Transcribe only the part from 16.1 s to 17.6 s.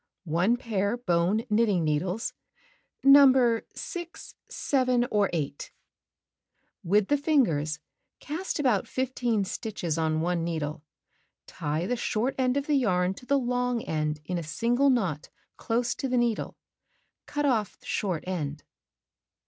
needle. Cut